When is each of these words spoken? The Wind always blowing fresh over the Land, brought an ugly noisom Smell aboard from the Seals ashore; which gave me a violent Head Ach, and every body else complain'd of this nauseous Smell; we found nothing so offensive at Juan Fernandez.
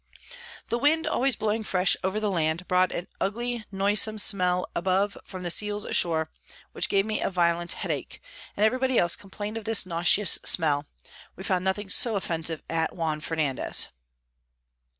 The 0.69 0.79
Wind 0.79 1.05
always 1.05 1.35
blowing 1.35 1.63
fresh 1.63 1.95
over 2.03 2.19
the 2.19 2.31
Land, 2.31 2.67
brought 2.67 2.91
an 2.91 3.07
ugly 3.19 3.65
noisom 3.71 4.19
Smell 4.19 4.67
aboard 4.75 5.13
from 5.25 5.43
the 5.43 5.51
Seals 5.51 5.85
ashore; 5.85 6.27
which 6.71 6.89
gave 6.89 7.05
me 7.05 7.21
a 7.21 7.29
violent 7.29 7.73
Head 7.73 7.91
Ach, 7.91 8.19
and 8.57 8.65
every 8.65 8.79
body 8.79 8.97
else 8.97 9.15
complain'd 9.15 9.57
of 9.57 9.65
this 9.65 9.85
nauseous 9.85 10.39
Smell; 10.43 10.87
we 11.35 11.43
found 11.43 11.63
nothing 11.63 11.87
so 11.87 12.15
offensive 12.15 12.63
at 12.67 12.95
Juan 12.95 13.19
Fernandez. 13.19 13.89